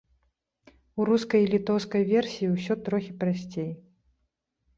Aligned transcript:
У 0.99 1.05
рускай 1.09 1.41
і 1.47 1.49
літоўскай 1.53 2.03
версіі 2.13 2.49
ўсё 2.55 2.79
трохі 2.89 3.13
прасцей. 3.21 3.71